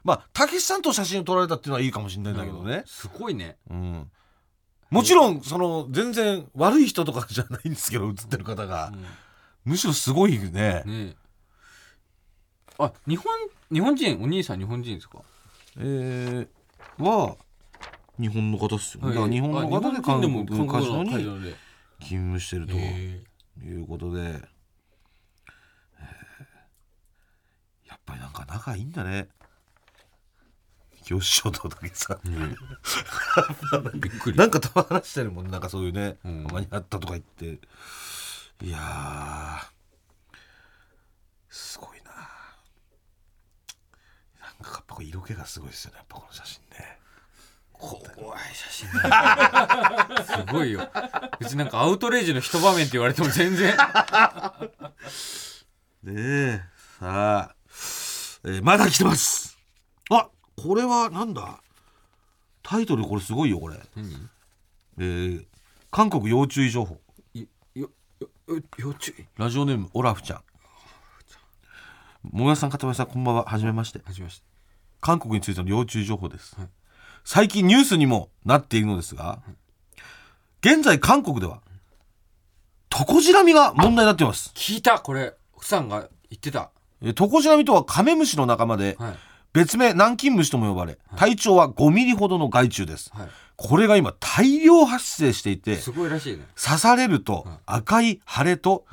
[0.05, 3.57] まあたけしさんと写真を撮られたっていうのはいいかもしれないんだけどね、すごいね。
[3.71, 4.11] うん。
[4.91, 8.93] もちろんその全然悪い人とかじゃないんですけど写ってる方が、
[9.65, 10.49] むしろすごいね。
[10.49, 10.85] ね。
[10.87, 11.15] え
[12.79, 13.27] あ日本
[13.73, 14.23] 日本人？
[14.23, 15.19] お兄さん日本人ですか？
[15.79, 17.37] えー、は
[18.19, 21.11] 日本の方っすよね、だから日本のあ方で韓国のカジノに
[22.01, 23.23] 勤務してるとへ
[23.63, 24.29] いうことで、えー。
[27.89, 29.29] やっぱりなんか仲いいんだね。
[31.05, 32.37] 教師匠とだけさえね
[33.95, 34.39] えびっくり。
[34.39, 36.47] なんかたま話してるもんなんかそういうね、うん。
[36.47, 37.61] たまにあったとか言って。
[38.65, 39.67] いやー。
[41.49, 42.11] すごいな。
[44.41, 45.99] なんかやっぱ色気がすごいですよね。
[45.99, 46.99] やっぱこの写真ね
[47.79, 48.89] 怖い写真。
[49.09, 50.09] だ
[50.47, 50.89] すごいよ。
[51.39, 53.77] 別になんかアウトレイジの一場面って言われても全然。
[56.03, 56.61] ねえ。
[56.99, 57.55] さあ、
[58.45, 59.59] えーまだ来てます。
[60.11, 61.61] あこれはなんだ？
[62.63, 64.29] タイトルこれすごいよこれ、何？
[64.99, 65.47] えー
[65.91, 67.01] 韓国要注意情報。
[68.79, 69.27] 要注意？
[69.37, 70.43] ラジオネームオラフちゃん。
[72.23, 72.71] もやさん。
[72.71, 73.45] かたまりさんこんばんは。
[73.45, 74.01] はじめまして。
[74.05, 74.45] はじめまして。
[75.01, 76.69] 韓国についての要注意情報です、はい
[77.27, 79.41] 最近ニュースにもなっているのですが
[80.61, 81.61] 現在韓国では
[82.89, 84.53] トコジラミが問題になっています。
[84.55, 85.35] 聞いたこれ。
[85.55, 86.71] 奥さんが言ってた。
[87.03, 89.15] えトコジラミとはカメムシの仲間で、はい。
[89.53, 96.45] 別名南京虫とも呼ばれ体長は5ミリほどの害虫です、はいこれが今大量発生していてすごいらしいね。
[96.63, 98.85] 刺されると赤い腫れと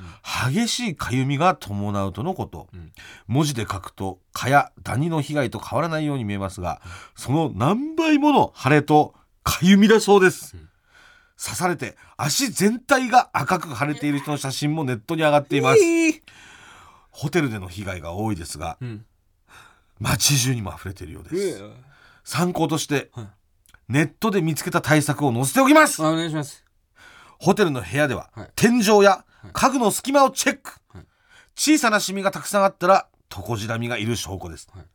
[0.51, 2.91] 激しいかゆみが伴うとのこと、ん。
[3.27, 6.81] 文字で書くと蚊やダニの被害と変わらないように見えますが
[7.15, 10.55] その何倍もの腫れとかゆみだそうです、
[11.37, 15.79] 刺されて足全体が赤く腫れている人の写真もネットに上がっています、
[17.11, 19.05] ホテルでの被害が多いですがうん。
[19.99, 21.63] 街中にも溢れているようです。
[22.23, 23.11] 参考として、
[23.93, 26.03] ネットで見つけた対策を載せておきます。
[26.03, 26.65] あお願いします。
[27.37, 28.49] ホテルの部屋では、はい。
[28.55, 31.05] 天井や家具の隙間をチェック、はい。
[31.55, 34.85] 小さなシミがたくさんあったらトコジラミがいる証拠です、はい。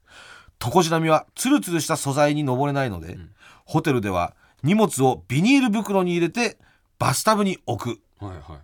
[0.59, 3.19] トコジラミはツルツルした素材に登れないので、
[3.65, 4.35] ホテルでは
[4.65, 6.59] 荷物をビニール袋に入れて
[6.99, 8.61] バスタブに置く、はいはい。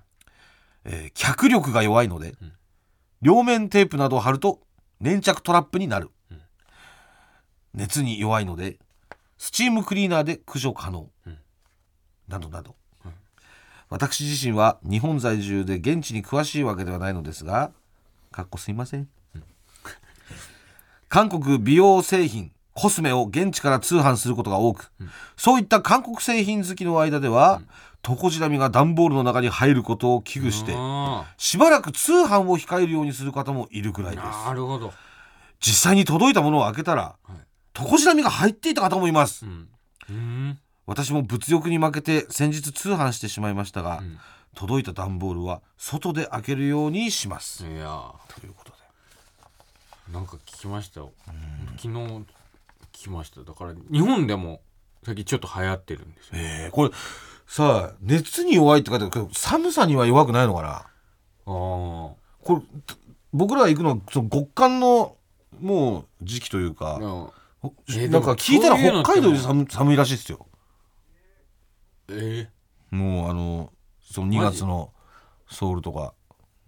[0.87, 2.35] えー脚力が弱いので、
[3.23, 4.59] 両面テープなどを貼ると
[4.99, 6.11] 粘着トラップになる、
[7.73, 8.79] 熱に弱いので
[9.39, 11.09] スチームクリーナーで駆除可能、
[12.29, 12.77] などなど、
[13.91, 17.71] 私自身は日本在住で現地に詳しいわけではないのですが
[18.33, 19.09] かっこすいません、
[21.09, 24.91] 韓国美容製品コスメを現地から通販することが多く、
[25.37, 27.63] そういった韓国製品好きの間では、
[28.03, 34.25] トコジラミが段ボールの中に入ることを危惧してあしばらく通販を控えるようにする方もいるくらいです。
[34.27, 34.93] ーなるほど。
[35.61, 37.33] 実際に届いたものを開けたら、ト
[37.83, 39.69] コジラミが入っていた方もいます、うん。
[40.09, 40.59] うん。
[40.87, 44.19] 私も物欲に負けて先日通販してしまいましたが、ん。
[44.55, 48.13] 届いた段ボールは外で開けるようにします、いや。
[48.29, 48.77] ということで。
[50.11, 51.13] ーなんか聞きましたよ。
[51.77, 52.25] 昨日聞
[52.93, 53.41] きました。
[53.43, 54.61] だから日本でも
[55.05, 56.33] 最近ちょっと流行ってるんですよ。
[56.35, 56.91] えー、これ
[57.47, 59.13] さあ熱に弱いって書いてある。
[59.13, 60.69] けど寒さには弱くないのかな？
[60.69, 60.85] ああ。
[61.47, 62.17] こ
[62.51, 62.57] れ
[63.33, 65.17] 僕らが行くのはその極寒の
[65.61, 67.31] もう時期というか、えー
[68.11, 70.47] なんか聞いたら北海道で寒寒いらしいですよ。
[72.11, 72.49] え
[72.91, 73.73] もうあの
[74.03, 74.59] その2マジ？
[74.59, 74.93] 月の
[75.49, 76.15] ソウルとか。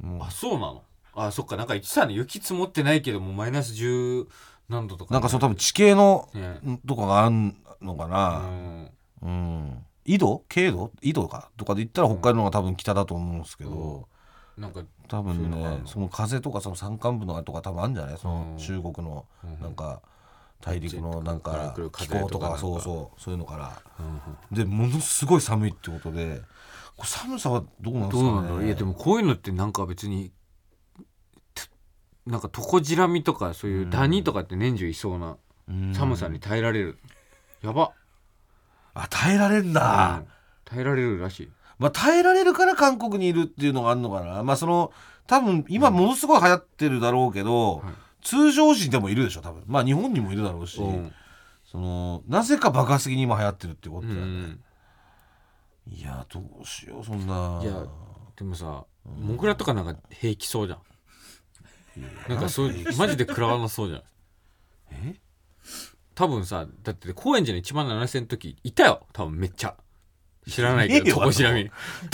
[0.01, 0.23] もう。
[0.23, 0.83] あそうなの？
[1.15, 1.57] あそっか。
[1.57, 4.27] なんか言ってたね雪積もってないけどもマイナス10
[4.69, 5.13] 何度とか。
[5.15, 8.91] なんかその多分地形のねとかがあんのかうな、ん。
[9.23, 10.45] うん、緯度？
[10.49, 10.91] 経度？
[11.03, 11.51] 緯度か？
[11.57, 14.09] とかで言ったら北海道の方が多分北だと思うんですけど、
[14.57, 15.85] なんか多分そういうのがあるの？
[15.85, 18.19] ねその風とかその山間部のとか多分あるんじゃない？
[18.19, 18.57] そのうん。
[18.59, 19.61] 中国のうん。
[19.61, 20.01] なんか
[20.61, 23.83] 大陸のなんか気候とかそうそうそういうのから。
[24.01, 24.03] う
[24.55, 26.41] んでものすごい寒いってことで
[27.05, 28.67] 寒さはどうなんですかね？
[28.67, 30.33] いやでもこういうのってなんか別に
[31.55, 31.69] つ
[32.27, 35.37] なんかトコジラミとかそういうダニとかって年中いそうな
[35.69, 35.95] うん。
[35.95, 36.99] 寒さに耐えられる。
[37.63, 37.93] やば。
[38.95, 40.27] あ耐えられんだ、うん。
[40.65, 41.51] 耐えられるらしい。
[41.79, 44.43] まあ、耐えられるから韓国にいるっていうのがあるのかな。
[44.43, 44.93] まあその
[45.27, 47.95] 多分今ものすごい流行ってるだろうけど、はい
[48.27, 49.63] 通常時でもいるでしょ多分。
[49.67, 51.13] まあ日本にもいるだろうし、うん。
[51.65, 54.61] そのなぜか爆発的に今流行ってるってことうだよね、ん。
[55.89, 57.61] いやどうしようそんな。
[57.63, 57.85] いや
[58.37, 60.81] でもさモグラとかなんか平気そうじゃん。
[62.29, 64.03] なんかそういうマジで食らわなそうじゃん。
[64.91, 65.15] え？
[66.17, 69.07] 多分さだって高円寺の1万7000の時いたよ。
[69.13, 69.77] 多分めっちゃ。
[70.49, 71.61] 知らないけどいねえよトコジラミ。
[71.63, 71.71] い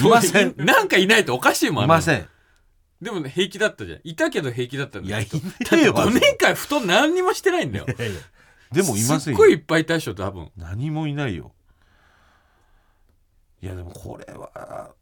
[0.08, 0.54] ません。
[0.58, 2.28] なんかいないとおかしいもんんいません
[3.02, 4.00] でもね平気だったじゃん。
[4.04, 5.18] いたけど平気だったんだよ。
[5.18, 7.86] いやいねだってえよ5年間布団何にもしてないんだよ。
[8.70, 9.20] でもいませんよ。
[9.20, 10.50] すっごいいっぱいいたでしょ多分。
[10.56, 11.52] 何もいないよ。
[13.60, 14.94] いやでもこれは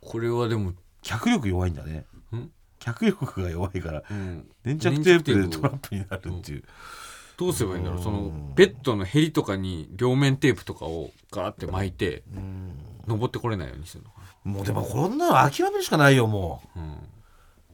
[0.00, 2.04] これはでも、脚力弱いんだね。
[2.34, 2.50] ん？
[2.80, 6.64] 脚力が弱いからうん、粘着テープでトラップになるっていう。
[7.36, 8.02] どうすればいいんだろう。
[8.02, 12.24] そのベッドのヘリとかに両面テープとかをガーって巻いて
[13.06, 16.78] 登ってこれないようにするのかもうでもこんなの諦めるしかないよもう。
[16.78, 16.84] な、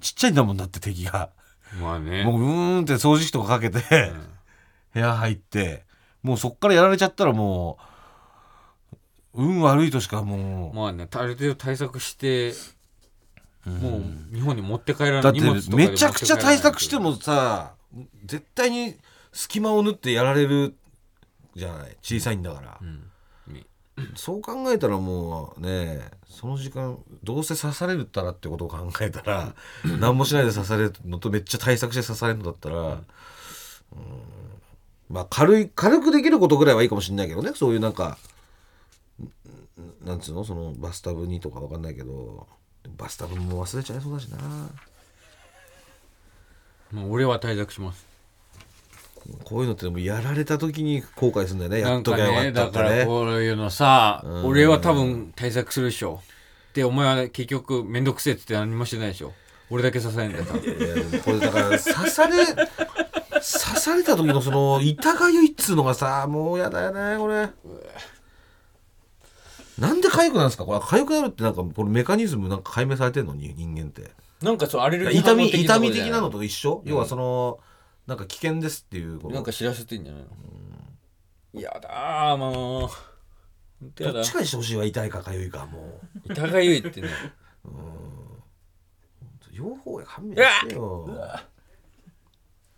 [0.00, 1.30] ちっちゃいんだもんだって敵が。
[1.74, 2.24] うん、まあね。
[2.24, 4.28] もううーんって掃除機とかかけて、うん。
[4.94, 5.84] 部屋入って
[6.22, 7.78] もうそっからやられちゃったらも
[9.34, 12.54] う運悪いとしかもう、まあねある程度対策して
[13.64, 15.40] もう日本に持って帰らないだって
[15.76, 17.74] めちゃくちゃ対策して持もさ
[18.24, 18.96] 絶対に
[19.32, 20.74] 隙間を縫ってやられる
[21.54, 21.96] じゃない。
[22.02, 23.07] 小さいんだから、って帰らないとね
[24.14, 29.54] そう考えたらもうねその時間どうせ刺されるったらってことを考えたら
[30.00, 33.00] 何もしないで刺されるのとめっちゃ対策して刺されるのだったら、うん。
[35.08, 37.52] まあ軽い軽くできることぐらいはいいかもしれないけどね。
[37.54, 38.18] そういうなんか
[39.22, 40.44] んなんつうの？
[40.44, 42.46] そのバスタブにとかわかんないけど。
[42.96, 44.38] バスタブも忘れちゃいそうだしな。
[46.90, 48.06] まあ俺は対策します
[49.44, 51.82] こういうのってでもやられた時に後悔するんだよね。
[51.82, 52.98] なんかやっときゃよかねだかったってね。
[53.00, 54.46] らこういうのさ、うん。
[54.46, 56.20] 俺は多分対策するでしょ。
[56.74, 59.32] でお前は結局面倒くせえって言って何もしてないでしょ。
[59.70, 61.20] 俺だけ支えんだよ多分。
[61.24, 67.48] これだから刺され刺された時のその痛がゆいっつうのがさもうやだよねこれ。
[69.78, 70.64] なんで痒くなるんですか？
[70.64, 73.34] これ痒くなるってなんかこれメカニズムなんか解明されてんの？
[73.34, 74.10] に人間って。
[74.42, 77.58] なんかそうアレルギー痛み痛み的なのと一緒、要はその
[78.08, 79.34] なんか危険ですっていうこと。
[79.34, 80.22] なんか知らせてんじゃない
[81.54, 81.60] の？
[81.60, 82.88] やだーもう。
[82.88, 84.14] 本当やだ。
[84.14, 86.32] どっちかにしてほしいわ痛いか痒いかもう。
[86.32, 87.08] 痛がゆいってね。
[89.52, 91.06] 両方や勘弁してよ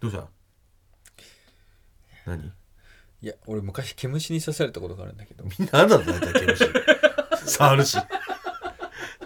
[0.00, 0.26] どうした？
[2.26, 2.52] 何？
[3.22, 5.44] いや俺昔毛虫に刺されたことがあるんだけど。
[5.44, 6.64] みんなあんだろ大体毛虫。
[7.46, 7.96] 触るし。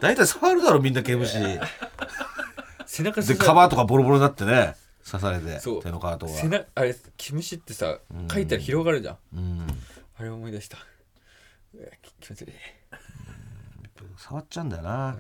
[0.03, 1.39] 大体触るだろみんな毛虫。
[2.85, 4.77] 背中で刺さ皮とかボロボロになってね
[5.09, 5.83] 刺されてそう。
[5.83, 6.29] 手の皮とか。
[6.29, 7.99] 背中あれ毛虫ってさ
[8.33, 9.17] 書いたら広がるじゃん。
[9.37, 9.67] うん。
[10.17, 10.79] あれ思い出した。
[11.75, 11.87] うわ
[12.21, 12.53] 気持ち悪い。
[14.17, 15.19] 触っちゃうんだよな。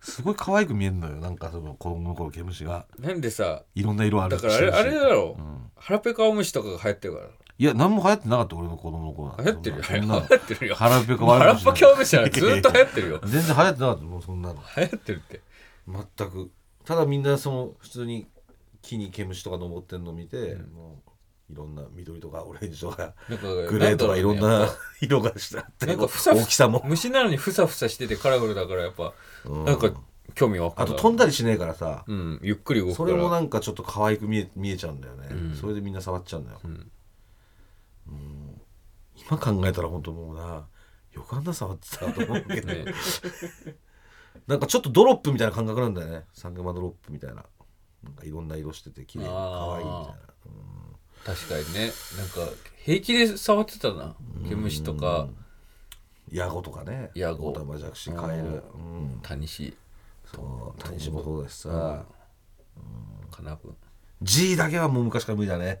[0.00, 1.16] すごい可愛く見えるのよ。
[1.16, 2.86] なんかその子供の頃毛虫が。
[2.98, 5.70] なんでさいろんな色あるだからあれあれだろ、ん。
[5.76, 7.26] 腹ペカオムシとかが流行ってるから。
[7.56, 9.36] いや何も流行ってなかった俺の子供の頃。
[9.36, 10.00] なんて流行ってるよ。
[10.00, 10.74] そんなの 流行ってるよ。
[10.74, 13.20] 腹ペカ腹ペカオムシははずっと流行ってるよ。
[13.26, 14.62] 全然流行ってなかったもうそんなの。
[14.76, 15.40] 流行ってるって。
[15.86, 16.50] 全く。
[16.84, 18.26] ただみんなその普通に
[18.84, 24.68] 木に毛虫とか登ってんの見て、もういろんな緑とかオレンジとかなんかグレーとかいろんな
[25.00, 26.80] 色がしてあってなんかふさふ大きさも。
[26.80, 29.12] ぱ虫なのにふさふさしててカラフルだからやっぱ
[29.44, 29.64] うん。
[29.64, 29.92] なんか
[30.34, 33.10] 興味湧くあと飛んだりしねえからさうんゆっくり動くから。
[33.10, 35.54] それもなんかちょっと可愛く見え見えちゃうんだよね、うん。
[35.54, 36.68] それでみんな触っちゃうんだよ、ん。
[36.68, 38.60] うん。
[39.28, 40.66] 今考えたら本当もうな
[41.12, 42.84] よくあんな触ってたと思うけど、ね
[44.46, 46.24] なんかちょっとドロップみたいな感覚なんだよね。
[46.32, 47.44] サングマドロップみたいな
[48.04, 50.16] なんかいろんな色してて綺麗可愛いみたいな。
[51.24, 51.92] 確かにね。
[52.18, 54.14] なんか平気で触ってたな。
[54.48, 55.28] 毛虫とか。
[56.30, 57.10] ヤゴとかね。
[57.14, 57.48] ヤゴ。
[57.48, 58.44] オタマジャクシカエル。
[58.44, 59.20] うん。
[59.22, 59.76] タニシ。
[60.34, 62.04] そうタニシもそうだしさ、
[63.30, 63.74] カナブ
[64.22, 65.80] G だけはもう昔から無理だね、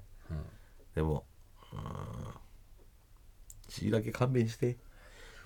[0.94, 1.24] でも
[1.72, 1.80] うん。
[3.68, 4.76] G だけ勘弁して。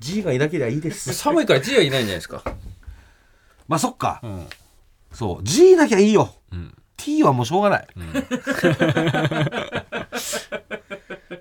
[0.00, 1.12] G がいなければいいです。
[1.14, 2.42] 寒いから G はいないんじゃないですか。
[3.66, 4.46] まあそっか、ん
[5.12, 5.44] そう。
[5.44, 6.74] G なきゃいいよ、ん。
[6.96, 7.86] T はもうしょうがない、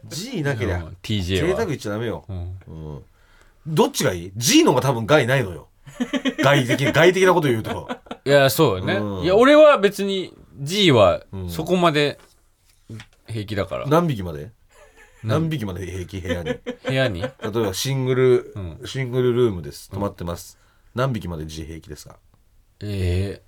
[0.06, 0.98] G なけりゃ、うん。
[1.02, 1.48] TJ は。
[1.48, 2.58] 贅沢言っちゃダメよ、うん。
[2.68, 3.04] うん。
[3.68, 5.68] どっちがいい ?G の方が多分害ないのよ。
[6.44, 7.90] 外的 外的なこと言うと。
[8.26, 9.24] いやそうよね、うん。
[9.24, 11.50] いや俺は別に G はん。
[11.50, 12.20] そこまで
[13.28, 14.52] 平気だから、何匹まで？
[15.24, 15.50] 何？
[15.50, 16.22] 匹まで平気？
[16.22, 16.50] 部屋に。
[16.50, 17.24] 例部屋に？
[17.24, 19.90] えばシングル、うシングルルームです。
[19.90, 20.58] 泊まってます、
[20.94, 22.18] 何匹まで G 平気ですか？
[22.82, 23.47] ええ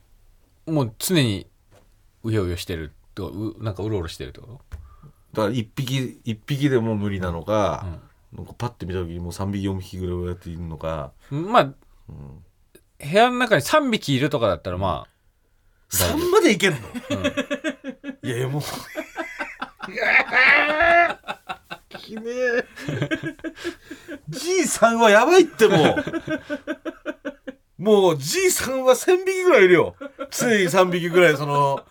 [0.70, 1.48] もう常に
[2.24, 4.60] うようよしてるとうなんかうろうろしてるってこ
[5.34, 7.86] だから1匹一匹でも無理なのか,、
[8.34, 11.12] なんかパッて見た時にもう3匹4匹ぐらいやっているのか。
[11.30, 11.74] とまあ、部
[13.00, 15.08] 屋の中に3匹いるとかだったらま
[15.90, 16.78] 3までいけんの、
[18.24, 18.62] いやいやもう。
[22.00, 22.66] きねえ。
[24.30, 25.96] G さんはやばいっても
[27.78, 27.84] う。
[27.84, 29.96] もう G さんは1000匹ぐらいいるよ
[30.32, 31.84] 常に3匹ぐらいその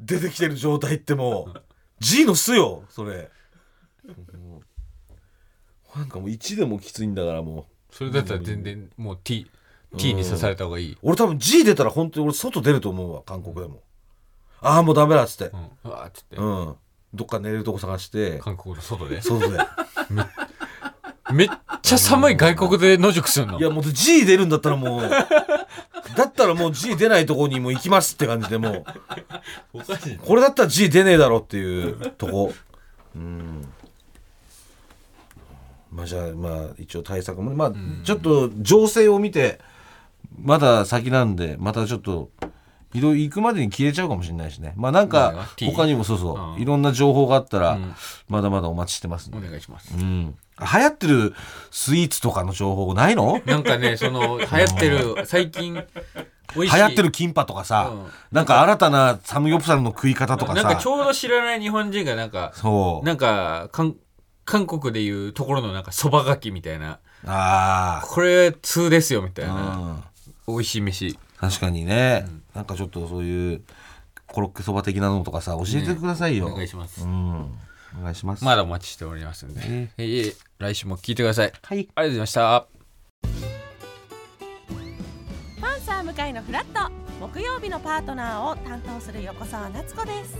[0.00, 1.60] 出てきてる状態ってもう
[2.00, 3.30] G の巣よそれ。
[5.96, 7.60] なんかもう1でもきついんだからもう。
[7.60, 9.46] あそれだったら全然もう T,
[9.96, 13.82] T に刺された方がいい、俺多分 G 出たら本当に俺外出ると思うわ韓国でも。
[14.60, 15.44] ああもうダメだっつって。
[15.54, 16.74] うん、うわーっつって、うん。
[17.14, 18.40] どっか寝れるとこ探して。
[18.40, 19.20] 韓国の外で？
[19.20, 19.58] 外で
[21.32, 21.48] めっ
[21.82, 23.58] ちゃ寒い外国で野宿するの？
[23.60, 25.10] いやもう G 出るんだったらもう
[26.16, 28.84] だったらもう G 出ないとこにもう行きますって感じでもう。
[30.24, 32.52] これだったら G 出ねえだろっていうとこ。
[33.14, 33.68] うん。
[35.92, 37.72] まあじゃあまあ一応対策もねまあ
[38.04, 39.60] ちょっと情勢を見て
[40.42, 42.30] まだ先なんでまたちょっと
[42.92, 44.72] いろいろ行くまでに消えちゃうかもしれないしね。
[44.76, 45.48] まあなんか？
[45.60, 46.62] 他にもそうそう、うん。
[46.62, 47.94] いろんな情報があったら、うん。
[48.28, 49.94] まだまだお待ちしてますお願いします。
[49.96, 51.34] うん流行ってる
[51.70, 53.40] スイーツとかの情報ないの？
[53.44, 58.06] なんかねその流行ってる最近流行ってるキンパとかさ、うん。
[58.30, 60.62] なんか新たなサムギョプサルの食い方とかさ。
[60.62, 63.06] なんかちょうど知らない日本人がなんかそう。
[63.06, 63.96] なんか韓
[64.44, 67.00] 韓国でいうところのなんかそばがきみたいな。
[67.26, 70.04] あこれ通ですよみたいあ、な
[70.46, 71.18] 美味しい飯。
[71.40, 73.62] 確かにね、なんかちょっとそういう
[74.26, 77.02] コロッケそば的なのとかさ教えてくださいよ、お願いします。
[77.02, 77.50] うん
[77.98, 78.44] お願いします。
[78.44, 81.52] まだお待ちしておりますんで、ええいえ来週も聞いてください。
[81.62, 81.78] はい。
[81.78, 82.66] ありがとうございました。
[85.60, 86.92] パンサー向かいのフラット。
[87.20, 90.36] 木曜日のパートナーを担当する横澤夏子です。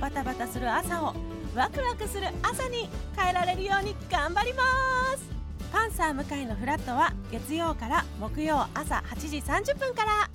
[0.00, 1.14] バタバタする朝を
[1.54, 4.62] ワクワクする朝に変えられるように頑張りま
[5.16, 5.28] す。
[5.72, 10.30] パンサー向かいのフラットは月曜から木曜朝8時30分から